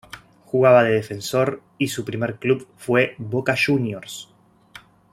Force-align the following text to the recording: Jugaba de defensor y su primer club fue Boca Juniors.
Jugaba 0.45 0.81
de 0.83 0.93
defensor 0.93 1.61
y 1.77 1.89
su 1.89 2.03
primer 2.03 2.37
club 2.39 2.67
fue 2.75 3.13
Boca 3.19 3.55
Juniors. 3.55 4.29